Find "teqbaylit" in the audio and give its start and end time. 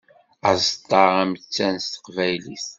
1.87-2.65